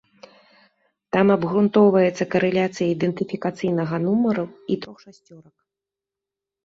Там 1.15 1.27
абгрунтоўваецца 1.35 2.27
карэляцыя 2.35 2.87
ідэнтыфікацыйнага 2.95 3.95
нумару 4.07 4.45
і 4.73 4.83
трох 4.87 4.97
шасцёрак. 5.09 5.55